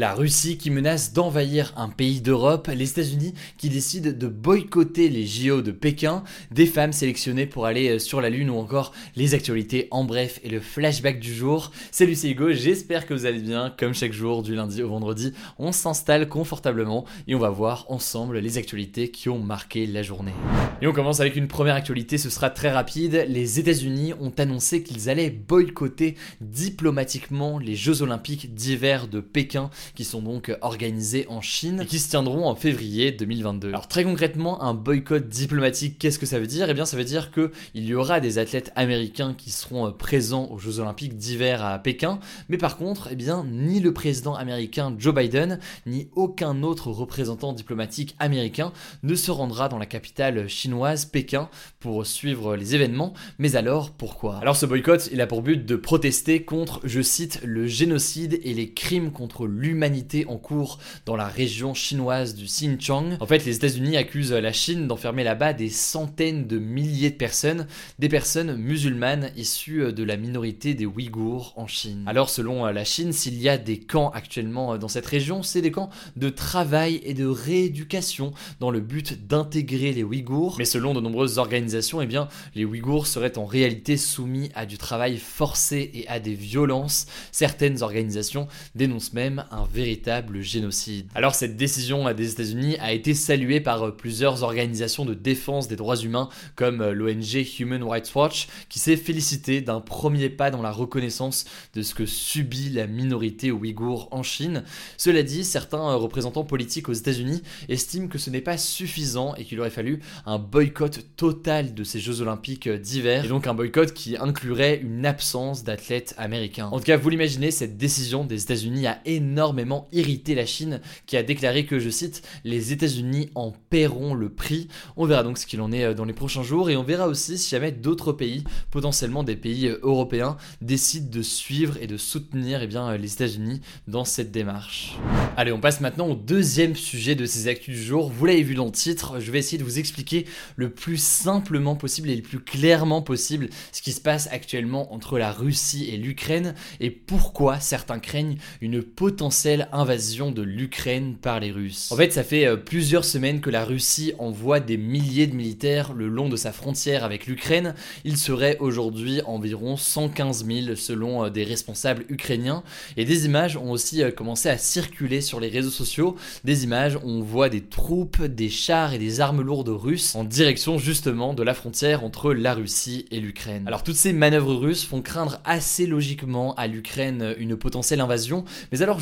La 0.00 0.14
Russie 0.14 0.56
qui 0.56 0.70
menace 0.70 1.12
d'envahir 1.12 1.74
un 1.76 1.90
pays 1.90 2.22
d'Europe, 2.22 2.70
les 2.74 2.88
États-Unis 2.88 3.34
qui 3.58 3.68
décident 3.68 4.10
de 4.10 4.28
boycotter 4.28 5.10
les 5.10 5.26
JO 5.26 5.60
de 5.60 5.72
Pékin, 5.72 6.24
des 6.50 6.64
femmes 6.64 6.94
sélectionnées 6.94 7.44
pour 7.44 7.66
aller 7.66 7.90
euh, 7.90 7.98
sur 7.98 8.22
la 8.22 8.30
Lune 8.30 8.48
ou 8.48 8.56
encore 8.56 8.94
les 9.14 9.34
actualités 9.34 9.88
en 9.90 10.04
bref 10.04 10.40
et 10.42 10.48
le 10.48 10.60
flashback 10.60 11.20
du 11.20 11.34
jour. 11.34 11.70
Salut 11.90 12.14
c'est 12.14 12.30
Hugo, 12.30 12.50
j'espère 12.52 13.04
que 13.04 13.12
vous 13.12 13.26
allez 13.26 13.40
bien. 13.40 13.74
Comme 13.78 13.92
chaque 13.92 14.14
jour 14.14 14.42
du 14.42 14.54
lundi 14.54 14.82
au 14.82 14.88
vendredi, 14.88 15.34
on 15.58 15.70
s'installe 15.70 16.30
confortablement 16.30 17.04
et 17.28 17.34
on 17.34 17.38
va 17.38 17.50
voir 17.50 17.84
ensemble 17.90 18.38
les 18.38 18.56
actualités 18.56 19.10
qui 19.10 19.28
ont 19.28 19.40
marqué 19.40 19.86
la 19.86 20.02
journée. 20.02 20.32
Et 20.80 20.86
on 20.86 20.94
commence 20.94 21.20
avec 21.20 21.36
une 21.36 21.46
première 21.46 21.74
actualité, 21.74 22.16
ce 22.16 22.30
sera 22.30 22.48
très 22.48 22.70
rapide. 22.70 23.26
Les 23.28 23.60
États-Unis 23.60 24.14
ont 24.18 24.32
annoncé 24.38 24.82
qu'ils 24.82 25.10
allaient 25.10 25.28
boycotter 25.28 26.16
diplomatiquement 26.40 27.58
les 27.58 27.76
Jeux 27.76 28.00
Olympiques 28.00 28.54
d'hiver 28.54 29.06
de 29.06 29.20
Pékin 29.20 29.68
qui 29.94 30.04
sont 30.04 30.22
donc 30.22 30.56
organisés 30.60 31.26
en 31.28 31.40
Chine 31.40 31.80
et 31.82 31.86
qui 31.86 31.98
se 31.98 32.10
tiendront 32.10 32.46
en 32.46 32.54
février 32.54 33.12
2022. 33.12 33.68
Alors 33.68 33.88
très 33.88 34.04
concrètement, 34.04 34.62
un 34.62 34.74
boycott 34.74 35.28
diplomatique, 35.28 35.98
qu'est-ce 35.98 36.18
que 36.18 36.26
ça 36.26 36.38
veut 36.38 36.46
dire? 36.46 36.68
Eh 36.70 36.74
bien 36.74 36.86
ça 36.86 36.96
veut 36.96 37.04
dire 37.04 37.30
que 37.30 37.50
il 37.74 37.84
y 37.84 37.94
aura 37.94 38.20
des 38.20 38.38
athlètes 38.38 38.72
américains 38.76 39.34
qui 39.34 39.50
seront 39.50 39.88
euh, 39.88 39.90
présents 39.90 40.48
aux 40.50 40.58
Jeux 40.58 40.78
Olympiques 40.80 41.16
d'hiver 41.16 41.64
à 41.64 41.78
Pékin, 41.78 42.20
mais 42.48 42.58
par 42.58 42.76
contre, 42.76 43.08
eh 43.10 43.16
bien 43.16 43.44
ni 43.44 43.80
le 43.80 43.92
président 43.92 44.34
américain 44.34 44.94
Joe 44.98 45.14
Biden 45.14 45.58
ni 45.86 46.08
aucun 46.14 46.62
autre 46.62 46.90
représentant 46.90 47.52
diplomatique 47.52 48.14
américain 48.18 48.72
ne 49.02 49.14
se 49.14 49.30
rendra 49.30 49.68
dans 49.68 49.78
la 49.78 49.86
capitale 49.86 50.48
chinoise 50.48 51.04
Pékin 51.04 51.48
pour 51.80 52.06
suivre 52.06 52.56
les 52.56 52.74
événements. 52.74 53.14
Mais 53.38 53.56
alors 53.56 53.90
pourquoi? 53.90 54.38
Alors 54.38 54.56
ce 54.56 54.66
boycott, 54.66 55.08
il 55.12 55.20
a 55.20 55.26
pour 55.26 55.42
but 55.42 55.64
de 55.64 55.76
protester 55.76 56.42
contre, 56.42 56.80
je 56.84 57.02
cite, 57.02 57.40
le 57.44 57.66
génocide 57.66 58.40
et 58.44 58.54
les 58.54 58.70
crimes 58.70 59.10
contre 59.10 59.46
l'humanité 59.46 59.79
en 60.28 60.36
cours 60.36 60.78
dans 61.06 61.16
la 61.16 61.26
région 61.26 61.72
chinoise 61.72 62.34
du 62.34 62.44
Xinjiang. 62.44 63.16
En 63.20 63.26
fait, 63.26 63.44
les 63.44 63.56
États-Unis 63.56 63.96
accusent 63.96 64.32
la 64.32 64.52
Chine 64.52 64.86
d'enfermer 64.86 65.24
là-bas 65.24 65.52
des 65.52 65.70
centaines 65.70 66.46
de 66.46 66.58
milliers 66.58 67.10
de 67.10 67.16
personnes, 67.16 67.66
des 67.98 68.08
personnes 68.08 68.56
musulmanes 68.56 69.30
issues 69.36 69.92
de 69.92 70.04
la 70.04 70.16
minorité 70.16 70.74
des 70.74 70.84
Ouïghours 70.84 71.54
en 71.56 71.66
Chine. 71.66 72.04
Alors, 72.06 72.28
selon 72.28 72.66
la 72.66 72.84
Chine, 72.84 73.12
s'il 73.12 73.40
y 73.40 73.48
a 73.48 73.56
des 73.56 73.78
camps 73.78 74.10
actuellement 74.10 74.76
dans 74.76 74.88
cette 74.88 75.06
région, 75.06 75.42
c'est 75.42 75.62
des 75.62 75.70
camps 75.70 75.90
de 76.16 76.28
travail 76.28 77.00
et 77.04 77.14
de 77.14 77.26
rééducation 77.26 78.32
dans 78.60 78.70
le 78.70 78.80
but 78.80 79.26
d'intégrer 79.26 79.92
les 79.92 80.02
Ouïghours. 80.02 80.56
Mais 80.58 80.64
selon 80.64 80.92
de 80.92 81.00
nombreuses 81.00 81.38
organisations, 81.38 82.02
eh 82.02 82.06
bien, 82.06 82.28
les 82.54 82.64
Ouïghours 82.64 83.06
seraient 83.06 83.38
en 83.38 83.46
réalité 83.46 83.96
soumis 83.96 84.50
à 84.54 84.66
du 84.66 84.76
travail 84.76 85.16
forcé 85.16 85.90
et 85.94 86.06
à 86.08 86.20
des 86.20 86.34
violences. 86.34 87.06
Certaines 87.32 87.82
organisations 87.82 88.46
dénoncent 88.74 89.12
même 89.12 89.44
un 89.50 89.59
véritable 89.64 90.40
génocide. 90.40 91.06
Alors 91.14 91.34
cette 91.34 91.56
décision 91.56 92.12
des 92.12 92.32
États-Unis 92.32 92.76
a 92.80 92.92
été 92.92 93.14
saluée 93.14 93.60
par 93.60 93.96
plusieurs 93.96 94.42
organisations 94.42 95.04
de 95.04 95.14
défense 95.14 95.68
des 95.68 95.76
droits 95.76 95.96
humains 95.96 96.28
comme 96.56 96.90
l'ONG 96.90 97.46
Human 97.58 97.82
Rights 97.82 98.14
Watch 98.14 98.48
qui 98.68 98.78
s'est 98.78 98.96
félicité 98.96 99.60
d'un 99.60 99.80
premier 99.80 100.28
pas 100.28 100.50
dans 100.50 100.62
la 100.62 100.70
reconnaissance 100.70 101.44
de 101.74 101.82
ce 101.82 101.94
que 101.94 102.06
subit 102.06 102.70
la 102.70 102.86
minorité 102.86 103.50
ouïghour 103.50 104.08
en 104.10 104.22
Chine. 104.22 104.64
Cela 104.96 105.22
dit, 105.22 105.44
certains 105.44 105.94
représentants 105.94 106.44
politiques 106.44 106.88
aux 106.88 106.92
États-Unis 106.92 107.42
estiment 107.68 108.08
que 108.08 108.18
ce 108.18 108.30
n'est 108.30 108.40
pas 108.40 108.58
suffisant 108.58 109.34
et 109.34 109.44
qu'il 109.44 109.60
aurait 109.60 109.70
fallu 109.70 110.00
un 110.26 110.38
boycott 110.38 111.04
total 111.16 111.74
de 111.74 111.84
ces 111.84 112.00
Jeux 112.00 112.20
olympiques 112.20 112.68
d'hiver 112.68 113.24
et 113.24 113.28
donc 113.28 113.46
un 113.46 113.54
boycott 113.54 113.92
qui 113.92 114.16
inclurait 114.16 114.80
une 114.82 115.06
absence 115.06 115.64
d'athlètes 115.64 116.14
américains. 116.18 116.68
En 116.68 116.78
tout 116.78 116.84
cas, 116.84 116.96
vous 116.96 117.08
l'imaginez, 117.08 117.50
cette 117.50 117.76
décision 117.76 118.24
des 118.24 118.42
États-Unis 118.42 118.86
a 118.86 119.00
énormément 119.04 119.49
irrité 119.92 120.34
la 120.34 120.46
Chine 120.46 120.80
qui 121.06 121.16
a 121.16 121.22
déclaré 121.22 121.66
que, 121.66 121.78
je 121.78 121.90
cite, 121.90 122.22
les 122.44 122.72
États-Unis 122.72 123.30
en 123.34 123.52
paieront 123.70 124.14
le 124.14 124.28
prix. 124.28 124.68
On 124.96 125.06
verra 125.06 125.22
donc 125.22 125.38
ce 125.38 125.46
qu'il 125.46 125.60
en 125.60 125.72
est 125.72 125.84
euh, 125.84 125.94
dans 125.94 126.04
les 126.04 126.12
prochains 126.12 126.42
jours 126.42 126.70
et 126.70 126.76
on 126.76 126.82
verra 126.82 127.08
aussi 127.08 127.38
si 127.38 127.50
jamais 127.50 127.72
d'autres 127.72 128.12
pays, 128.12 128.44
potentiellement 128.70 129.22
des 129.22 129.36
pays 129.36 129.68
euh, 129.68 129.78
européens, 129.82 130.36
décident 130.60 131.10
de 131.10 131.22
suivre 131.22 131.76
et 131.80 131.86
de 131.86 131.96
soutenir 131.96 132.62
eh 132.62 132.66
bien, 132.66 132.88
euh, 132.88 132.96
les 132.96 133.12
États-Unis 133.12 133.60
dans 133.88 134.04
cette 134.04 134.30
démarche. 134.30 134.96
Allez, 135.36 135.52
on 135.52 135.60
passe 135.60 135.80
maintenant 135.80 136.08
au 136.08 136.14
deuxième 136.14 136.76
sujet 136.76 137.14
de 137.14 137.26
ces 137.26 137.48
actus 137.48 137.76
du 137.76 137.82
jour. 137.82 138.10
Vous 138.10 138.26
l'avez 138.26 138.42
vu 138.42 138.54
dans 138.54 138.66
le 138.66 138.72
titre, 138.72 139.20
je 139.20 139.30
vais 139.30 139.38
essayer 139.38 139.58
de 139.58 139.64
vous 139.64 139.78
expliquer 139.78 140.26
le 140.56 140.70
plus 140.70 141.00
simplement 141.02 141.76
possible 141.76 142.10
et 142.10 142.16
le 142.16 142.22
plus 142.22 142.40
clairement 142.40 143.02
possible 143.02 143.48
ce 143.72 143.82
qui 143.82 143.92
se 143.92 144.00
passe 144.00 144.28
actuellement 144.30 144.92
entre 144.92 145.18
la 145.18 145.32
Russie 145.32 145.88
et 145.90 145.96
l'Ukraine 145.96 146.54
et 146.80 146.90
pourquoi 146.90 147.60
certains 147.60 147.98
craignent 147.98 148.36
une 148.60 148.82
potentielle 148.82 149.39
invasion 149.72 150.30
de 150.30 150.42
l'Ukraine 150.42 151.14
par 151.20 151.40
les 151.40 151.50
Russes. 151.50 151.90
En 151.92 151.96
fait, 151.96 152.12
ça 152.12 152.24
fait 152.24 152.46
euh, 152.46 152.56
plusieurs 152.56 153.04
semaines 153.04 153.40
que 153.40 153.50
la 153.50 153.64
Russie 153.64 154.12
envoie 154.18 154.60
des 154.60 154.76
milliers 154.76 155.26
de 155.26 155.34
militaires 155.34 155.92
le 155.92 156.08
long 156.08 156.28
de 156.28 156.36
sa 156.36 156.52
frontière 156.52 157.04
avec 157.04 157.26
l'Ukraine. 157.26 157.74
Il 158.04 158.16
serait 158.16 158.58
aujourd'hui 158.58 159.20
environ 159.24 159.76
115 159.76 160.46
000 160.46 160.76
selon 160.76 161.24
euh, 161.24 161.30
des 161.30 161.44
responsables 161.44 162.04
ukrainiens. 162.08 162.62
Et 162.96 163.04
des 163.04 163.26
images 163.26 163.56
ont 163.56 163.70
aussi 163.70 164.02
euh, 164.02 164.10
commencé 164.10 164.48
à 164.48 164.58
circuler 164.58 165.20
sur 165.20 165.40
les 165.40 165.48
réseaux 165.48 165.70
sociaux. 165.70 166.16
Des 166.44 166.64
images 166.64 166.96
où 166.96 167.08
on 167.08 167.22
voit 167.22 167.48
des 167.48 167.62
troupes, 167.62 168.22
des 168.22 168.50
chars 168.50 168.92
et 168.92 168.98
des 168.98 169.20
armes 169.20 169.42
lourdes 169.42 169.68
russes 169.68 170.14
en 170.14 170.24
direction 170.24 170.78
justement 170.78 171.34
de 171.34 171.42
la 171.42 171.54
frontière 171.54 172.04
entre 172.04 172.32
la 172.32 172.54
Russie 172.54 173.06
et 173.10 173.20
l'Ukraine. 173.20 173.64
Alors 173.66 173.84
toutes 173.84 173.96
ces 173.96 174.12
manœuvres 174.12 174.54
russes 174.54 174.84
font 174.84 175.02
craindre 175.02 175.40
assez 175.44 175.86
logiquement 175.86 176.54
à 176.54 176.66
l'Ukraine 176.66 177.34
une 177.38 177.56
potentielle 177.56 178.00
invasion. 178.00 178.44
Mais 178.72 178.82
alors 178.82 179.00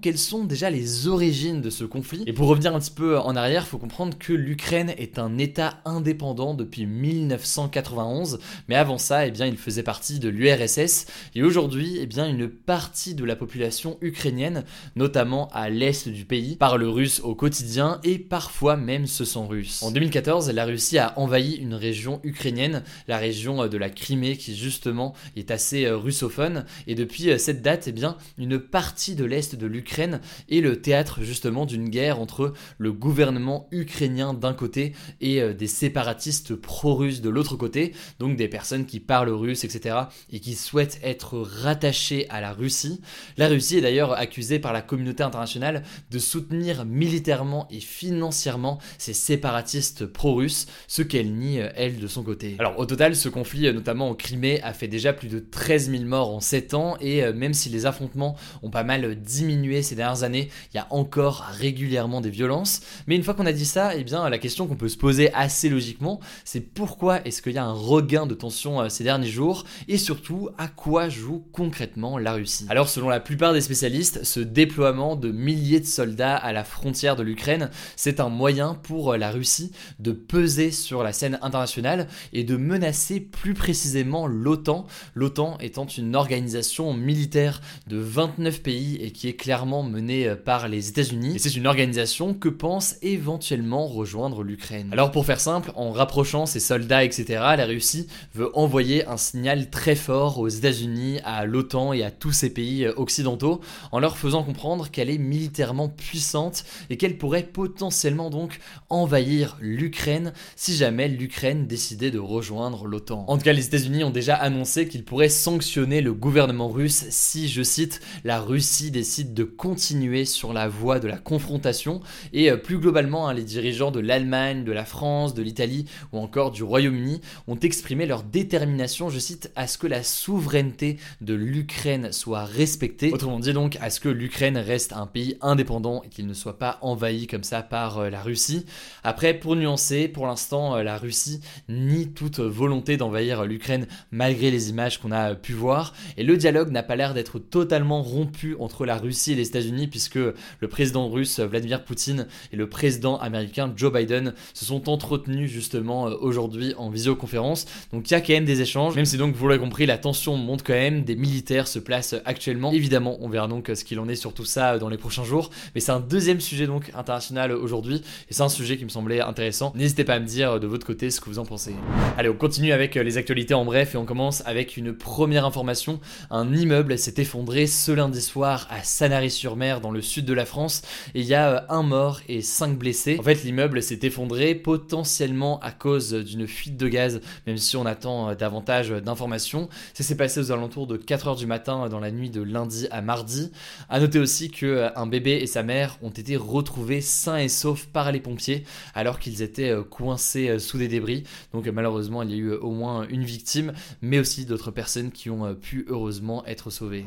quelles 0.00 0.18
sont 0.18 0.44
déjà 0.44 0.70
les 0.70 1.06
origines 1.06 1.60
de 1.60 1.70
ce 1.70 1.84
conflit 1.84 2.24
Et 2.26 2.32
pour 2.32 2.48
revenir 2.48 2.74
un 2.74 2.80
petit 2.80 2.90
peu 2.90 3.18
en 3.18 3.36
arrière, 3.36 3.64
il 3.66 3.68
faut 3.68 3.78
comprendre 3.78 4.18
que 4.18 4.32
l'Ukraine 4.32 4.92
est 4.98 5.18
un 5.18 5.38
État 5.38 5.80
indépendant 5.84 6.54
depuis 6.54 6.86
1991, 6.86 8.40
mais 8.68 8.74
avant 8.74 8.98
ça, 8.98 9.26
eh 9.26 9.30
bien, 9.30 9.46
il 9.46 9.56
faisait 9.56 9.82
partie 9.82 10.18
de 10.18 10.28
l'URSS. 10.28 11.06
Et 11.34 11.42
aujourd'hui, 11.42 11.98
eh 12.00 12.06
bien, 12.06 12.28
une 12.28 12.48
partie 12.48 13.14
de 13.14 13.24
la 13.24 13.36
population 13.36 13.98
ukrainienne, 14.00 14.64
notamment 14.96 15.48
à 15.52 15.70
l'est 15.70 16.08
du 16.08 16.24
pays, 16.24 16.56
parle 16.56 16.82
russe 16.84 17.20
au 17.22 17.34
quotidien 17.34 18.00
et 18.02 18.18
parfois 18.18 18.76
même 18.76 19.06
se 19.06 19.24
sent 19.24 19.46
russe. 19.48 19.82
En 19.82 19.92
2014, 19.92 20.50
la 20.50 20.64
Russie 20.64 20.98
a 20.98 21.18
envahi 21.18 21.54
une 21.54 21.74
région 21.74 22.20
ukrainienne, 22.24 22.82
la 23.06 23.18
région 23.18 23.66
de 23.68 23.78
la 23.78 23.90
Crimée, 23.90 24.36
qui 24.36 24.56
justement 24.56 25.14
est 25.36 25.50
assez 25.50 25.88
russophone. 25.88 26.64
Et 26.86 26.94
depuis 26.94 27.38
cette 27.38 27.62
date, 27.62 27.84
eh 27.86 27.92
bien, 27.92 28.16
une 28.38 28.58
partie 28.58 29.14
de 29.14 29.24
l'est 29.24 29.51
de 29.56 29.66
l'Ukraine 29.66 30.20
est 30.50 30.60
le 30.60 30.80
théâtre 30.80 31.22
justement 31.22 31.66
d'une 31.66 31.88
guerre 31.88 32.20
entre 32.20 32.52
le 32.78 32.92
gouvernement 32.92 33.68
ukrainien 33.70 34.34
d'un 34.34 34.54
côté 34.54 34.92
et 35.20 35.40
euh, 35.40 35.54
des 35.54 35.66
séparatistes 35.66 36.54
pro-russes 36.54 37.20
de 37.20 37.30
l'autre 37.30 37.56
côté, 37.56 37.92
donc 38.18 38.36
des 38.36 38.48
personnes 38.48 38.86
qui 38.86 39.00
parlent 39.00 39.30
russe, 39.30 39.64
etc., 39.64 39.96
et 40.30 40.40
qui 40.40 40.54
souhaitent 40.54 40.98
être 41.02 41.38
rattachées 41.38 42.28
à 42.30 42.40
la 42.40 42.52
Russie. 42.52 43.00
La 43.36 43.48
Russie 43.48 43.78
est 43.78 43.80
d'ailleurs 43.80 44.12
accusée 44.12 44.58
par 44.58 44.72
la 44.72 44.82
communauté 44.82 45.22
internationale 45.22 45.82
de 46.10 46.18
soutenir 46.18 46.84
militairement 46.84 47.68
et 47.70 47.80
financièrement 47.80 48.78
ces 48.98 49.12
séparatistes 49.12 50.06
pro-russes, 50.06 50.66
ce 50.88 51.02
qu'elle 51.02 51.32
nie, 51.34 51.60
euh, 51.60 51.70
elle, 51.76 51.98
de 51.98 52.06
son 52.06 52.22
côté. 52.22 52.56
Alors 52.58 52.78
au 52.78 52.86
total, 52.86 53.16
ce 53.16 53.28
conflit, 53.28 53.66
euh, 53.66 53.72
notamment 53.72 54.10
au 54.10 54.14
Crimée, 54.14 54.62
a 54.62 54.72
fait 54.72 54.88
déjà 54.88 55.12
plus 55.12 55.28
de 55.28 55.38
13 55.38 55.90
000 55.90 56.04
morts 56.04 56.34
en 56.34 56.40
7 56.40 56.74
ans, 56.74 56.96
et 57.00 57.32
même 57.32 57.54
si 57.54 57.68
les 57.68 57.86
affrontements 57.86 58.36
ont 58.62 58.70
pas 58.70 58.84
mal 58.84 59.14
diminué 59.16 59.41
diminué 59.42 59.82
ces 59.82 59.96
dernières 59.96 60.22
années, 60.22 60.48
il 60.72 60.76
y 60.76 60.80
a 60.80 60.86
encore 60.90 61.44
régulièrement 61.50 62.20
des 62.20 62.30
violences. 62.30 62.80
Mais 63.06 63.16
une 63.16 63.24
fois 63.24 63.34
qu'on 63.34 63.46
a 63.46 63.52
dit 63.52 63.64
ça, 63.64 63.96
eh 63.96 64.04
bien 64.04 64.28
la 64.28 64.38
question 64.38 64.68
qu'on 64.68 64.76
peut 64.76 64.88
se 64.88 64.96
poser 64.96 65.32
assez 65.34 65.68
logiquement, 65.68 66.20
c'est 66.44 66.60
pourquoi 66.60 67.26
est-ce 67.26 67.42
qu'il 67.42 67.52
y 67.52 67.58
a 67.58 67.64
un 67.64 67.72
regain 67.72 68.26
de 68.26 68.34
tension 68.34 68.80
euh, 68.80 68.88
ces 68.88 69.02
derniers 69.02 69.28
jours? 69.28 69.64
Et 69.88 69.98
surtout 69.98 70.48
à 70.58 70.68
quoi 70.68 71.08
joue 71.08 71.44
concrètement 71.52 72.18
la 72.18 72.34
Russie? 72.34 72.66
Alors 72.68 72.88
selon 72.88 73.08
la 73.08 73.18
plupart 73.18 73.52
des 73.52 73.60
spécialistes, 73.60 74.22
ce 74.22 74.38
déploiement 74.38 75.16
de 75.16 75.32
milliers 75.32 75.80
de 75.80 75.86
soldats 75.86 76.36
à 76.36 76.52
la 76.52 76.62
frontière 76.62 77.16
de 77.16 77.24
l'Ukraine, 77.24 77.70
c'est 77.96 78.20
un 78.20 78.28
moyen 78.28 78.74
pour 78.74 79.12
euh, 79.12 79.16
la 79.16 79.32
Russie 79.32 79.72
de 79.98 80.12
peser 80.12 80.70
sur 80.70 81.02
la 81.02 81.12
scène 81.12 81.38
internationale 81.42 82.06
et 82.32 82.44
de 82.44 82.56
menacer 82.56 83.18
plus 83.18 83.54
précisément 83.54 84.28
l'OTAN, 84.28 84.86
l'OTAN 85.16 85.58
étant 85.58 85.86
une 85.86 86.14
organisation 86.14 86.94
militaire 86.94 87.60
de 87.88 87.96
29 87.98 88.62
pays 88.62 88.98
et 89.00 89.10
qui 89.10 89.28
est 89.28 89.31
clairement 89.34 89.82
menée 89.82 90.28
euh, 90.28 90.36
par 90.36 90.68
les 90.68 90.88
États-Unis. 90.88 91.36
Et 91.36 91.38
c'est 91.38 91.56
une 91.56 91.66
organisation 91.66 92.34
que 92.34 92.48
pense 92.48 92.96
éventuellement 93.02 93.86
rejoindre 93.86 94.42
l'Ukraine. 94.42 94.88
Alors 94.92 95.10
pour 95.10 95.26
faire 95.26 95.40
simple, 95.40 95.72
en 95.76 95.92
rapprochant 95.92 96.46
ses 96.46 96.60
soldats, 96.60 97.04
etc., 97.04 97.24
la 97.56 97.66
Russie 97.66 98.06
veut 98.34 98.50
envoyer 98.56 99.06
un 99.06 99.16
signal 99.16 99.70
très 99.70 99.94
fort 99.94 100.38
aux 100.38 100.48
États-Unis, 100.48 101.20
à 101.24 101.44
l'OTAN 101.44 101.92
et 101.92 102.02
à 102.02 102.10
tous 102.10 102.32
ces 102.32 102.50
pays 102.50 102.84
euh, 102.84 102.92
occidentaux, 102.96 103.60
en 103.90 104.00
leur 104.00 104.16
faisant 104.16 104.42
comprendre 104.42 104.90
qu'elle 104.90 105.10
est 105.10 105.18
militairement 105.18 105.88
puissante 105.88 106.64
et 106.90 106.96
qu'elle 106.96 107.18
pourrait 107.18 107.42
potentiellement 107.42 108.30
donc 108.30 108.58
envahir 108.88 109.56
l'Ukraine 109.60 110.32
si 110.56 110.74
jamais 110.76 111.08
l'Ukraine 111.08 111.66
décidait 111.66 112.10
de 112.10 112.18
rejoindre 112.18 112.86
l'OTAN. 112.86 113.24
En 113.28 113.36
tout 113.36 113.44
cas, 113.44 113.52
les 113.52 113.66
États-Unis 113.66 114.04
ont 114.04 114.10
déjà 114.10 114.34
annoncé 114.34 114.88
qu'ils 114.88 115.04
pourraient 115.04 115.28
sanctionner 115.28 116.00
le 116.00 116.12
gouvernement 116.12 116.68
russe 116.68 117.06
si, 117.10 117.48
je 117.48 117.62
cite, 117.62 118.00
la 118.24 118.40
Russie 118.40 118.90
décide 118.90 119.21
de 119.24 119.44
continuer 119.44 120.24
sur 120.24 120.52
la 120.52 120.68
voie 120.68 121.00
de 121.00 121.08
la 121.08 121.18
confrontation 121.18 122.00
et 122.32 122.50
euh, 122.50 122.56
plus 122.56 122.78
globalement, 122.78 123.28
hein, 123.28 123.34
les 123.34 123.44
dirigeants 123.44 123.90
de 123.90 124.00
l'Allemagne, 124.00 124.64
de 124.64 124.72
la 124.72 124.84
France, 124.84 125.34
de 125.34 125.42
l'Italie 125.42 125.86
ou 126.12 126.18
encore 126.18 126.50
du 126.50 126.62
Royaume-Uni 126.62 127.20
ont 127.48 127.58
exprimé 127.58 128.06
leur 128.06 128.22
détermination, 128.22 129.10
je 129.10 129.18
cite, 129.18 129.50
à 129.56 129.66
ce 129.66 129.78
que 129.78 129.86
la 129.86 130.02
souveraineté 130.02 130.98
de 131.20 131.34
l'Ukraine 131.34 132.12
soit 132.12 132.44
respectée. 132.44 133.12
Autrement 133.12 133.40
dit 133.40 133.52
donc, 133.52 133.76
à 133.80 133.90
ce 133.90 134.00
que 134.00 134.08
l'Ukraine 134.08 134.58
reste 134.58 134.92
un 134.92 135.06
pays 135.06 135.36
indépendant 135.40 136.02
et 136.02 136.08
qu'il 136.08 136.26
ne 136.26 136.34
soit 136.34 136.58
pas 136.58 136.78
envahi 136.80 137.26
comme 137.26 137.44
ça 137.44 137.62
par 137.62 137.98
euh, 137.98 138.10
la 138.10 138.22
Russie. 138.22 138.66
Après, 139.04 139.34
pour 139.34 139.56
nuancer, 139.56 140.08
pour 140.08 140.26
l'instant, 140.26 140.76
euh, 140.76 140.82
la 140.82 140.98
Russie 140.98 141.40
nie 141.68 142.12
toute 142.12 142.40
volonté 142.40 142.96
d'envahir 142.96 143.44
l'Ukraine 143.44 143.86
malgré 144.10 144.50
les 144.50 144.70
images 144.70 144.98
qu'on 144.98 145.12
a 145.12 145.34
pu 145.34 145.52
voir. 145.52 145.94
Et 146.16 146.24
le 146.24 146.36
dialogue 146.36 146.70
n'a 146.70 146.82
pas 146.82 146.96
l'air 146.96 147.14
d'être 147.14 147.38
totalement 147.38 148.02
rompu 148.02 148.56
entre 148.58 148.86
la 148.86 148.96
Russie 149.02 149.32
et 149.32 149.34
les 149.34 149.48
États-Unis 149.48 149.88
puisque 149.88 150.16
le 150.16 150.68
président 150.68 151.10
russe 151.10 151.40
Vladimir 151.40 151.84
Poutine 151.84 152.26
et 152.52 152.56
le 152.56 152.68
président 152.68 153.18
américain 153.18 153.72
Joe 153.76 153.92
Biden 153.92 154.34
se 154.54 154.64
sont 154.64 154.88
entretenus 154.88 155.50
justement 155.50 156.08
euh, 156.08 156.16
aujourd'hui 156.20 156.74
en 156.78 156.90
visioconférence. 156.90 157.66
Donc 157.92 158.10
il 158.10 158.14
y 158.14 158.16
a 158.16 158.20
quand 158.20 158.32
même 158.32 158.44
des 158.44 158.60
échanges, 158.60 158.94
même 158.96 159.04
si 159.04 159.16
donc 159.16 159.34
vous 159.34 159.48
l'avez 159.48 159.60
compris, 159.60 159.86
la 159.86 159.98
tension 159.98 160.36
monte 160.36 160.62
quand 160.62 160.72
même, 160.72 161.04
des 161.04 161.16
militaires 161.16 161.68
se 161.68 161.78
placent 161.78 162.14
actuellement. 162.24 162.72
Évidemment, 162.72 163.18
on 163.20 163.28
verra 163.28 163.48
donc 163.48 163.70
ce 163.74 163.84
qu'il 163.84 163.98
en 164.00 164.08
est 164.08 164.14
sur 164.14 164.32
tout 164.32 164.44
ça 164.44 164.78
dans 164.78 164.88
les 164.88 164.98
prochains 164.98 165.24
jours, 165.24 165.50
mais 165.74 165.80
c'est 165.80 165.92
un 165.92 166.00
deuxième 166.00 166.40
sujet 166.40 166.66
donc 166.66 166.90
international 166.94 167.52
aujourd'hui, 167.52 167.96
et 167.96 168.34
c'est 168.34 168.42
un 168.42 168.48
sujet 168.48 168.76
qui 168.76 168.84
me 168.84 168.90
semblait 168.90 169.20
intéressant. 169.20 169.72
N'hésitez 169.74 170.04
pas 170.04 170.14
à 170.14 170.20
me 170.20 170.26
dire 170.26 170.60
de 170.60 170.66
votre 170.66 170.86
côté 170.86 171.10
ce 171.10 171.20
que 171.20 171.28
vous 171.28 171.38
en 171.38 171.44
pensez. 171.44 171.74
Allez, 172.16 172.28
on 172.28 172.34
continue 172.34 172.72
avec 172.72 172.94
les 172.94 173.18
actualités 173.18 173.54
en 173.54 173.64
bref, 173.64 173.94
et 173.94 173.98
on 173.98 174.04
commence 174.04 174.42
avec 174.46 174.76
une 174.76 174.92
première 174.92 175.44
information. 175.44 176.00
Un 176.30 176.54
immeuble 176.54 176.98
s'est 176.98 177.14
effondré 177.16 177.66
ce 177.66 177.92
lundi 177.92 178.20
soir 178.20 178.66
à 178.70 178.82
Sanary-sur-Mer, 178.92 179.80
dans 179.80 179.90
le 179.90 180.02
sud 180.02 180.26
de 180.26 180.34
la 180.34 180.44
France, 180.44 180.82
il 181.14 181.24
y 181.24 181.34
a 181.34 181.64
un 181.70 181.82
mort 181.82 182.20
et 182.28 182.42
cinq 182.42 182.78
blessés. 182.78 183.16
En 183.18 183.22
fait, 183.22 183.42
l'immeuble 183.42 183.82
s'est 183.82 184.00
effondré 184.02 184.54
potentiellement 184.54 185.58
à 185.60 185.72
cause 185.72 186.12
d'une 186.12 186.46
fuite 186.46 186.76
de 186.76 186.88
gaz, 186.88 187.20
même 187.46 187.56
si 187.56 187.76
on 187.76 187.86
attend 187.86 188.28
euh, 188.28 188.34
davantage 188.34 188.90
d'informations. 188.90 189.68
Ça 189.94 190.04
s'est 190.04 190.16
passé 190.16 190.40
aux 190.40 190.52
alentours 190.52 190.86
de 190.86 190.98
4h 190.98 191.38
du 191.38 191.46
matin 191.46 191.88
dans 191.88 192.00
la 192.00 192.10
nuit 192.10 192.28
de 192.28 192.42
lundi 192.42 192.86
à 192.90 193.00
mardi. 193.00 193.50
A 193.88 193.98
noter 193.98 194.18
aussi 194.18 194.50
que 194.50 194.66
euh, 194.66 194.88
un 194.94 195.06
bébé 195.06 195.38
et 195.40 195.46
sa 195.46 195.62
mère 195.62 195.96
ont 196.02 196.10
été 196.10 196.36
retrouvés 196.36 197.00
sains 197.00 197.38
et 197.38 197.48
saufs 197.48 197.86
par 197.86 198.12
les 198.12 198.20
pompiers 198.20 198.64
alors 198.94 199.18
qu'ils 199.18 199.40
étaient 199.40 199.70
euh, 199.70 199.82
coincés 199.82 200.58
sous 200.58 200.76
des 200.76 200.88
débris. 200.88 201.24
Donc 201.54 201.66
malheureusement, 201.68 202.22
il 202.22 202.30
y 202.30 202.34
a 202.34 202.36
eu 202.36 202.52
au 202.52 202.72
moins 202.72 203.06
une 203.08 203.24
victime, 203.24 203.72
mais 204.02 204.18
aussi 204.18 204.44
d'autres 204.44 204.70
personnes 204.70 205.10
qui 205.10 205.30
ont 205.30 205.54
pu 205.54 205.86
heureusement 205.88 206.44
être 206.46 206.68
sauvées. 206.70 207.06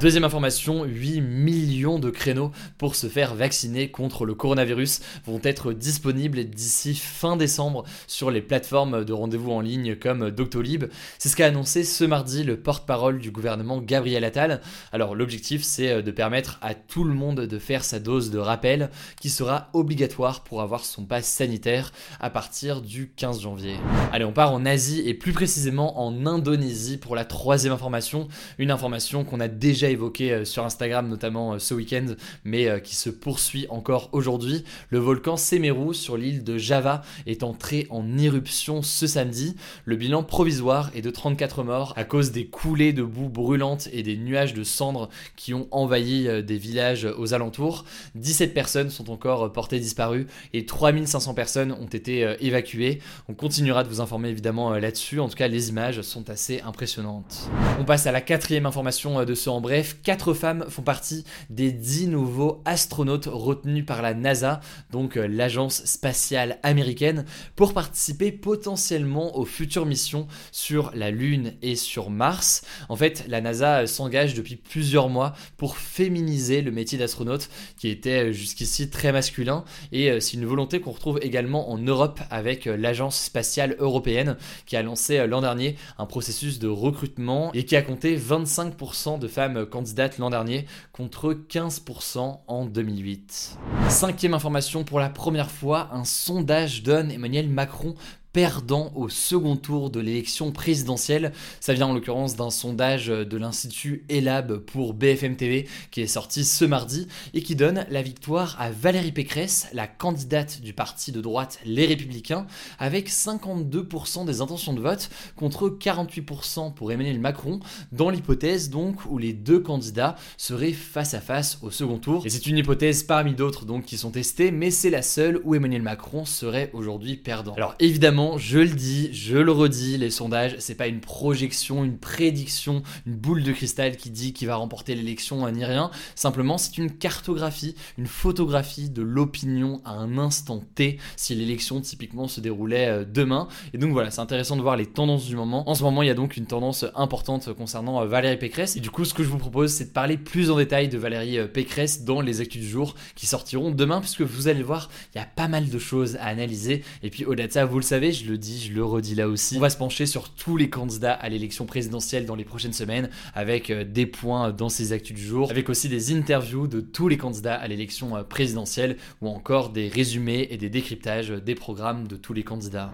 Deuxième 0.00 0.24
information, 0.24 0.84
8 0.84 1.21
millions 1.22 1.98
de 1.98 2.10
créneaux 2.10 2.52
pour 2.78 2.94
se 2.94 3.08
faire 3.08 3.34
vacciner 3.34 3.90
contre 3.90 4.26
le 4.26 4.34
coronavirus 4.34 5.00
vont 5.26 5.40
être 5.42 5.72
disponibles 5.72 6.44
d'ici 6.44 6.94
fin 6.94 7.36
décembre 7.36 7.84
sur 8.06 8.30
les 8.30 8.42
plateformes 8.42 9.04
de 9.04 9.12
rendez-vous 9.12 9.52
en 9.52 9.60
ligne 9.60 9.96
comme 9.96 10.30
Doctolib. 10.30 10.84
C'est 11.18 11.28
ce 11.28 11.36
qu'a 11.36 11.46
annoncé 11.46 11.84
ce 11.84 12.04
mardi 12.04 12.44
le 12.44 12.56
porte-parole 12.56 13.18
du 13.18 13.30
gouvernement 13.30 13.80
Gabriel 13.80 14.24
Attal. 14.24 14.60
Alors 14.92 15.14
l'objectif 15.14 15.62
c'est 15.62 15.90
euh, 15.90 16.02
de 16.02 16.10
permettre 16.10 16.58
à 16.62 16.74
tout 16.74 17.04
le 17.04 17.14
monde 17.14 17.40
de 17.40 17.58
faire 17.58 17.84
sa 17.84 17.98
dose 17.98 18.30
de 18.30 18.38
rappel 18.38 18.90
qui 19.20 19.30
sera 19.30 19.68
obligatoire 19.72 20.42
pour 20.42 20.62
avoir 20.62 20.84
son 20.84 21.04
pass 21.04 21.26
sanitaire 21.26 21.92
à 22.20 22.30
partir 22.30 22.80
du 22.80 23.12
15 23.16 23.40
janvier. 23.40 23.76
Allez 24.12 24.24
on 24.24 24.32
part 24.32 24.52
en 24.52 24.64
Asie 24.64 25.02
et 25.06 25.14
plus 25.14 25.32
précisément 25.32 26.04
en 26.04 26.26
Indonésie 26.26 26.98
pour 26.98 27.16
la 27.16 27.24
troisième 27.24 27.72
information. 27.72 28.28
Une 28.58 28.70
information 28.70 29.24
qu'on 29.24 29.40
a 29.40 29.48
déjà 29.48 29.88
évoquée 29.88 30.32
euh, 30.32 30.44
sur 30.44 30.64
Instagram 30.64 31.08
notamment 31.12 31.52
euh, 31.52 31.58
ce 31.58 31.74
week-end 31.74 32.06
mais 32.44 32.80
qui 32.82 32.96
se 32.96 33.10
poursuit 33.10 33.66
encore 33.70 34.08
aujourd'hui. 34.12 34.64
Le 34.90 34.98
volcan 34.98 35.36
Semeru 35.36 35.94
sur 35.94 36.16
l'île 36.16 36.42
de 36.42 36.58
Java 36.58 37.02
est 37.26 37.42
entré 37.42 37.86
en 37.90 38.18
éruption 38.18 38.82
ce 38.82 39.06
samedi. 39.06 39.54
Le 39.84 39.96
bilan 39.96 40.22
provisoire 40.22 40.90
est 40.94 41.02
de 41.02 41.10
34 41.10 41.62
morts 41.62 41.92
à 41.96 42.04
cause 42.04 42.32
des 42.32 42.46
coulées 42.46 42.92
de 42.92 43.02
boue 43.02 43.28
brûlante 43.28 43.88
et 43.92 44.02
des 44.02 44.16
nuages 44.16 44.54
de 44.54 44.64
cendres 44.64 45.08
qui 45.36 45.54
ont 45.54 45.68
envahi 45.70 46.28
euh, 46.28 46.42
des 46.42 46.56
villages 46.56 47.04
aux 47.04 47.34
alentours. 47.34 47.84
17 48.14 48.54
personnes 48.54 48.90
sont 48.90 49.10
encore 49.10 49.52
portées 49.52 49.78
disparues 49.78 50.26
et 50.52 50.66
3500 50.66 51.34
personnes 51.34 51.72
ont 51.72 51.86
été 51.86 52.24
euh, 52.24 52.36
évacuées. 52.40 53.00
On 53.28 53.34
continuera 53.34 53.84
de 53.84 53.88
vous 53.88 54.00
informer 54.00 54.28
évidemment 54.28 54.72
euh, 54.72 54.80
là-dessus. 54.80 55.20
En 55.20 55.28
tout 55.28 55.36
cas, 55.36 55.48
les 55.48 55.68
images 55.68 56.00
sont 56.02 56.30
assez 56.30 56.60
impressionnantes. 56.62 57.50
On 57.78 57.84
passe 57.84 58.06
à 58.06 58.12
la 58.12 58.20
quatrième 58.20 58.66
information 58.66 59.24
de 59.24 59.34
ce 59.34 59.50
en 59.50 59.60
bref. 59.60 59.96
Quatre 60.02 60.34
femmes 60.34 60.64
font 60.68 60.82
partie 60.82 61.01
des 61.50 61.72
10 61.72 62.08
nouveaux 62.08 62.62
astronautes 62.64 63.28
retenus 63.30 63.84
par 63.86 64.02
la 64.02 64.14
NASA, 64.14 64.60
donc 64.90 65.16
l'agence 65.16 65.84
spatiale 65.84 66.58
américaine, 66.62 67.24
pour 67.56 67.74
participer 67.74 68.32
potentiellement 68.32 69.36
aux 69.36 69.44
futures 69.44 69.86
missions 69.86 70.26
sur 70.50 70.92
la 70.94 71.10
Lune 71.10 71.54
et 71.62 71.76
sur 71.76 72.10
Mars. 72.10 72.62
En 72.88 72.96
fait, 72.96 73.24
la 73.28 73.40
NASA 73.40 73.86
s'engage 73.86 74.34
depuis 74.34 74.56
plusieurs 74.56 75.08
mois 75.08 75.34
pour 75.56 75.76
féminiser 75.76 76.62
le 76.62 76.70
métier 76.70 76.98
d'astronaute 76.98 77.48
qui 77.76 77.88
était 77.88 78.32
jusqu'ici 78.32 78.90
très 78.90 79.12
masculin 79.12 79.64
et 79.92 80.10
euh, 80.10 80.20
c'est 80.20 80.36
une 80.36 80.46
volonté 80.46 80.80
qu'on 80.80 80.92
retrouve 80.92 81.18
également 81.22 81.70
en 81.70 81.78
Europe 81.78 82.20
avec 82.30 82.66
euh, 82.66 82.76
l'agence 82.76 83.20
spatiale 83.20 83.76
européenne 83.78 84.36
qui 84.66 84.76
a 84.76 84.82
lancé 84.82 85.18
euh, 85.18 85.26
l'an 85.26 85.40
dernier 85.40 85.76
un 85.98 86.06
processus 86.06 86.58
de 86.58 86.68
recrutement 86.68 87.52
et 87.54 87.64
qui 87.64 87.76
a 87.76 87.82
compté 87.82 88.16
25% 88.16 89.18
de 89.18 89.28
femmes 89.28 89.66
candidates 89.66 90.18
l'an 90.18 90.30
dernier 90.30 90.66
contre 90.92 91.32
15% 91.32 92.40
en 92.46 92.66
2008. 92.66 93.58
Cinquième 93.88 94.34
information 94.34 94.84
pour 94.84 95.00
la 95.00 95.08
première 95.08 95.50
fois, 95.50 95.88
un 95.92 96.04
sondage 96.04 96.82
donne 96.82 97.10
Emmanuel 97.10 97.48
Macron 97.48 97.94
perdant 98.32 98.92
au 98.94 99.08
second 99.08 99.56
tour 99.56 99.90
de 99.90 100.00
l'élection 100.00 100.52
présidentielle. 100.52 101.32
Ça 101.60 101.74
vient 101.74 101.88
en 101.88 101.94
l'occurrence 101.94 102.36
d'un 102.36 102.50
sondage 102.50 103.08
de 103.08 103.36
l'Institut 103.36 104.04
ELAB 104.08 104.58
pour 104.58 104.94
BFM 104.94 105.36
TV 105.36 105.68
qui 105.90 106.00
est 106.00 106.06
sorti 106.06 106.44
ce 106.44 106.64
mardi 106.64 107.06
et 107.34 107.42
qui 107.42 107.56
donne 107.56 107.86
la 107.90 108.02
victoire 108.02 108.56
à 108.58 108.70
Valérie 108.70 109.12
Pécresse, 109.12 109.68
la 109.72 109.86
candidate 109.86 110.60
du 110.60 110.72
parti 110.72 111.12
de 111.12 111.20
droite 111.20 111.58
Les 111.64 111.86
Républicains, 111.86 112.46
avec 112.78 113.10
52% 113.10 114.24
des 114.24 114.40
intentions 114.40 114.72
de 114.72 114.80
vote 114.80 115.10
contre 115.36 115.68
48% 115.68 116.74
pour 116.74 116.92
Emmanuel 116.92 117.20
Macron, 117.20 117.60
dans 117.92 118.10
l'hypothèse 118.10 118.70
donc 118.70 119.04
où 119.06 119.18
les 119.18 119.32
deux 119.32 119.60
candidats 119.60 120.16
seraient 120.36 120.72
face 120.72 121.14
à 121.14 121.20
face 121.20 121.58
au 121.62 121.70
second 121.70 121.98
tour. 121.98 122.24
Et 122.24 122.30
c'est 122.30 122.46
une 122.46 122.58
hypothèse 122.58 123.02
parmi 123.02 123.34
d'autres 123.34 123.64
donc 123.64 123.84
qui 123.84 123.96
sont 123.96 124.10
testées, 124.10 124.50
mais 124.50 124.70
c'est 124.70 124.90
la 124.90 125.02
seule 125.02 125.40
où 125.44 125.54
Emmanuel 125.54 125.82
Macron 125.82 126.24
serait 126.24 126.70
aujourd'hui 126.72 127.16
perdant. 127.16 127.54
Alors 127.54 127.74
évidemment, 127.78 128.21
je 128.36 128.58
le 128.58 128.68
dis, 128.68 129.10
je 129.12 129.36
le 129.36 129.52
redis, 129.52 129.96
les 129.98 130.10
sondages, 130.10 130.56
c'est 130.58 130.74
pas 130.74 130.86
une 130.86 131.00
projection, 131.00 131.84
une 131.84 131.98
prédiction, 131.98 132.82
une 133.06 133.14
boule 133.14 133.42
de 133.42 133.52
cristal 133.52 133.96
qui 133.96 134.10
dit 134.10 134.32
qu'il 134.32 134.48
va 134.48 134.56
remporter 134.56 134.94
l'élection 134.94 135.50
ni 135.50 135.64
rien. 135.64 135.90
Simplement, 136.14 136.58
c'est 136.58 136.78
une 136.78 136.90
cartographie, 136.90 137.74
une 137.98 138.06
photographie 138.06 138.90
de 138.90 139.02
l'opinion 139.02 139.80
à 139.84 139.92
un 139.92 140.18
instant 140.18 140.62
T 140.74 140.98
si 141.16 141.34
l'élection 141.34 141.80
typiquement 141.80 142.28
se 142.28 142.40
déroulait 142.40 142.88
euh, 142.88 143.04
demain. 143.04 143.48
Et 143.74 143.78
donc 143.78 143.92
voilà, 143.92 144.10
c'est 144.10 144.20
intéressant 144.20 144.56
de 144.56 144.62
voir 144.62 144.76
les 144.76 144.86
tendances 144.86 145.26
du 145.26 145.36
moment. 145.36 145.68
En 145.68 145.74
ce 145.74 145.82
moment, 145.82 146.02
il 146.02 146.06
y 146.06 146.10
a 146.10 146.14
donc 146.14 146.36
une 146.36 146.46
tendance 146.46 146.84
importante 146.94 147.52
concernant 147.54 148.02
euh, 148.02 148.06
Valérie 148.06 148.38
Pécresse. 148.38 148.76
Et 148.76 148.80
du 148.80 148.90
coup, 148.90 149.04
ce 149.04 149.14
que 149.14 149.22
je 149.22 149.28
vous 149.28 149.38
propose, 149.38 149.72
c'est 149.72 149.86
de 149.86 149.90
parler 149.90 150.16
plus 150.16 150.50
en 150.50 150.56
détail 150.56 150.88
de 150.88 150.98
Valérie 150.98 151.38
euh, 151.38 151.46
Pécresse 151.46 152.04
dans 152.04 152.20
les 152.20 152.40
actus 152.40 152.60
du 152.60 152.68
jour 152.68 152.94
qui 153.14 153.26
sortiront 153.26 153.70
demain, 153.70 154.00
puisque 154.00 154.22
vous 154.22 154.48
allez 154.48 154.62
voir, 154.62 154.90
il 155.14 155.18
y 155.18 155.20
a 155.20 155.26
pas 155.26 155.48
mal 155.48 155.68
de 155.68 155.78
choses 155.78 156.16
à 156.16 156.24
analyser. 156.24 156.84
Et 157.02 157.10
puis 157.10 157.24
au-delà 157.24 157.46
de 157.46 157.52
ça, 157.52 157.64
vous 157.64 157.76
le 157.76 157.82
savez, 157.82 158.11
je 158.12 158.30
le 158.30 158.38
dis, 158.38 158.60
je 158.60 158.72
le 158.72 158.84
redis 158.84 159.14
là 159.14 159.28
aussi, 159.28 159.56
on 159.56 159.60
va 159.60 159.70
se 159.70 159.76
pencher 159.76 160.06
sur 160.06 160.30
tous 160.30 160.56
les 160.56 160.70
candidats 160.70 161.12
à 161.12 161.28
l'élection 161.28 161.66
présidentielle 161.66 162.26
dans 162.26 162.34
les 162.34 162.44
prochaines 162.44 162.72
semaines, 162.72 163.10
avec 163.34 163.72
des 163.72 164.06
points 164.06 164.52
dans 164.52 164.68
ces 164.68 164.92
actus 164.92 165.16
du 165.16 165.22
jour, 165.22 165.50
avec 165.50 165.68
aussi 165.68 165.88
des 165.88 166.14
interviews 166.14 166.66
de 166.66 166.80
tous 166.80 167.08
les 167.08 167.16
candidats 167.16 167.54
à 167.54 167.68
l'élection 167.68 168.24
présidentielle, 168.24 168.96
ou 169.20 169.28
encore 169.28 169.70
des 169.70 169.88
résumés 169.88 170.48
et 170.50 170.56
des 170.56 170.70
décryptages 170.70 171.30
des 171.30 171.54
programmes 171.54 172.06
de 172.06 172.16
tous 172.16 172.32
les 172.32 172.42
candidats. 172.42 172.92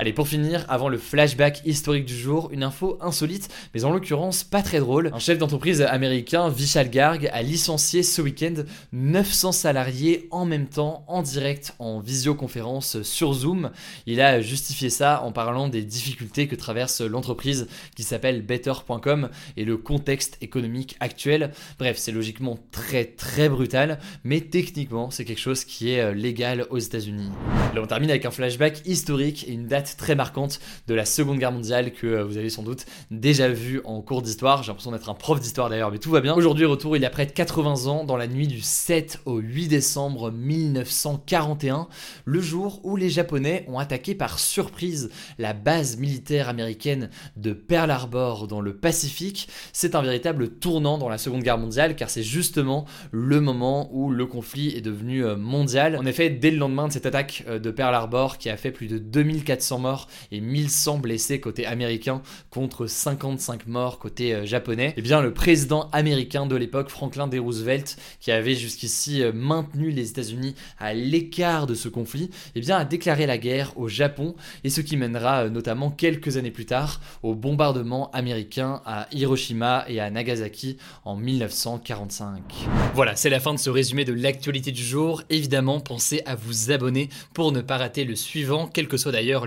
Allez, 0.00 0.14
pour 0.14 0.28
finir, 0.28 0.64
avant 0.70 0.88
le 0.88 0.96
flashback 0.96 1.60
historique 1.66 2.06
du 2.06 2.16
jour, 2.16 2.48
une 2.52 2.62
info 2.62 2.96
insolite, 3.02 3.50
mais 3.74 3.84
en 3.84 3.92
l'occurrence 3.92 4.44
pas 4.44 4.62
très 4.62 4.78
drôle. 4.78 5.10
Un 5.12 5.18
chef 5.18 5.36
d'entreprise 5.36 5.82
américain, 5.82 6.48
Vishal 6.48 6.88
Garg, 6.88 7.28
a 7.30 7.42
licencié 7.42 8.02
ce 8.02 8.22
week-end 8.22 8.54
900 8.94 9.52
salariés 9.52 10.26
en 10.30 10.46
même 10.46 10.68
temps, 10.68 11.04
en 11.06 11.20
direct, 11.20 11.74
en 11.78 12.00
visioconférence 12.00 13.02
sur 13.02 13.34
Zoom. 13.34 13.72
Il 14.06 14.22
a 14.22 14.40
justifié 14.40 14.88
ça 14.88 15.22
en 15.22 15.32
parlant 15.32 15.68
des 15.68 15.82
difficultés 15.82 16.48
que 16.48 16.56
traverse 16.56 17.02
l'entreprise 17.02 17.68
qui 17.94 18.02
s'appelle 18.02 18.40
Better.com 18.40 19.28
et 19.58 19.66
le 19.66 19.76
contexte 19.76 20.38
économique 20.40 20.96
actuel. 21.00 21.52
Bref, 21.78 21.98
c'est 21.98 22.12
logiquement 22.12 22.58
très 22.72 23.04
très 23.04 23.50
brutal, 23.50 23.98
mais 24.24 24.40
techniquement, 24.40 25.10
c'est 25.10 25.26
quelque 25.26 25.40
chose 25.40 25.66
qui 25.66 25.90
est 25.90 26.00
euh, 26.00 26.14
légal 26.14 26.66
aux 26.70 26.78
États-Unis. 26.78 27.28
Là, 27.74 27.82
on 27.82 27.86
termine 27.86 28.08
avec 28.08 28.24
un 28.24 28.30
flashback 28.30 28.80
historique 28.86 29.46
et 29.46 29.52
une 29.52 29.66
date 29.66 29.89
très 29.96 30.14
marquante 30.14 30.60
de 30.86 30.94
la 30.94 31.04
Seconde 31.04 31.38
Guerre 31.38 31.52
mondiale 31.52 31.92
que 31.92 32.06
euh, 32.06 32.24
vous 32.24 32.36
avez 32.36 32.50
sans 32.50 32.62
doute 32.62 32.86
déjà 33.10 33.48
vu 33.48 33.80
en 33.84 34.00
cours 34.02 34.22
d'histoire. 34.22 34.62
J'ai 34.62 34.68
l'impression 34.68 34.92
d'être 34.92 35.08
un 35.08 35.14
prof 35.14 35.40
d'histoire 35.40 35.68
d'ailleurs, 35.68 35.90
mais 35.90 35.98
tout 35.98 36.10
va 36.10 36.20
bien. 36.20 36.34
Aujourd'hui, 36.34 36.64
retour 36.64 36.96
il 36.96 37.02
y 37.02 37.06
a 37.06 37.10
près 37.10 37.26
de 37.26 37.32
80 37.32 37.86
ans, 37.86 38.04
dans 38.04 38.16
la 38.16 38.26
nuit 38.26 38.46
du 38.46 38.60
7 38.60 39.20
au 39.24 39.38
8 39.38 39.68
décembre 39.68 40.30
1941, 40.30 41.88
le 42.24 42.40
jour 42.40 42.80
où 42.84 42.96
les 42.96 43.10
Japonais 43.10 43.64
ont 43.68 43.78
attaqué 43.78 44.14
par 44.14 44.38
surprise 44.38 45.10
la 45.38 45.52
base 45.52 45.96
militaire 45.96 46.48
américaine 46.48 47.10
de 47.36 47.52
Pearl 47.52 47.90
Harbor 47.90 48.46
dans 48.46 48.60
le 48.60 48.74
Pacifique. 48.74 49.48
C'est 49.72 49.94
un 49.94 50.02
véritable 50.02 50.50
tournant 50.50 50.98
dans 50.98 51.08
la 51.08 51.18
Seconde 51.18 51.42
Guerre 51.42 51.58
mondiale 51.58 51.96
car 51.96 52.10
c'est 52.10 52.22
justement 52.22 52.84
le 53.10 53.40
moment 53.40 53.88
où 53.92 54.10
le 54.10 54.26
conflit 54.26 54.76
est 54.76 54.80
devenu 54.80 55.24
euh, 55.24 55.36
mondial. 55.36 55.96
En 55.96 56.06
effet, 56.06 56.30
dès 56.30 56.50
le 56.50 56.58
lendemain 56.58 56.88
de 56.88 56.92
cette 56.92 57.06
attaque 57.06 57.44
euh, 57.48 57.58
de 57.58 57.70
Pearl 57.70 57.94
Harbor 57.94 58.38
qui 58.38 58.48
a 58.48 58.56
fait 58.56 58.70
plus 58.70 58.86
de 58.86 58.98
2400 58.98 59.78
morts 59.80 60.08
et 60.30 60.40
1100 60.40 60.98
blessés 60.98 61.40
côté 61.40 61.66
américain 61.66 62.22
contre 62.50 62.86
55 62.86 63.66
morts 63.66 63.98
côté 63.98 64.34
euh, 64.34 64.46
japonais, 64.46 64.94
eh 64.96 65.02
bien 65.02 65.20
le 65.20 65.32
président 65.32 65.88
américain 65.92 66.46
de 66.46 66.56
l'époque, 66.56 66.88
Franklin 66.90 67.26
D. 67.26 67.38
Roosevelt, 67.38 67.96
qui 68.20 68.30
avait 68.30 68.54
jusqu'ici 68.54 69.22
euh, 69.22 69.32
maintenu 69.32 69.90
les 69.90 70.10
États-Unis 70.10 70.54
à 70.78 70.94
l'écart 70.94 71.66
de 71.66 71.74
ce 71.74 71.88
conflit, 71.88 72.30
eh 72.54 72.60
bien 72.60 72.76
a 72.76 72.84
déclaré 72.84 73.26
la 73.26 73.38
guerre 73.38 73.72
au 73.76 73.88
Japon 73.88 74.34
et 74.64 74.70
ce 74.70 74.80
qui 74.80 74.96
mènera 74.96 75.44
euh, 75.44 75.50
notamment 75.50 75.90
quelques 75.90 76.36
années 76.36 76.50
plus 76.50 76.66
tard 76.66 77.00
au 77.22 77.34
bombardement 77.34 78.10
américain 78.12 78.82
à 78.84 79.08
Hiroshima 79.12 79.84
et 79.88 80.00
à 80.00 80.10
Nagasaki 80.10 80.76
en 81.04 81.16
1945. 81.16 82.42
Voilà, 82.94 83.16
c'est 83.16 83.30
la 83.30 83.40
fin 83.40 83.54
de 83.54 83.58
ce 83.58 83.70
résumé 83.70 84.04
de 84.04 84.12
l'actualité 84.12 84.72
du 84.72 84.82
jour. 84.82 85.22
Évidemment, 85.30 85.80
pensez 85.80 86.22
à 86.26 86.34
vous 86.34 86.70
abonner 86.70 87.08
pour 87.34 87.52
ne 87.52 87.60
pas 87.60 87.78
rater 87.78 88.04
le 88.04 88.16
suivant, 88.16 88.66
quelle 88.66 88.88
que 88.88 88.96
soit 88.96 89.12
d'ailleurs 89.12 89.46